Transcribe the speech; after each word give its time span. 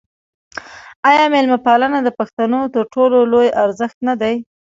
آیا 1.09 1.25
میلمه 1.33 1.57
پالنه 1.65 1.99
د 2.03 2.09
پښتنو 2.19 2.59
تر 2.73 2.83
ټولو 2.93 3.17
لوی 3.31 3.47
ارزښت 3.63 3.97
نه 4.07 4.13
دی؟ 4.21 4.35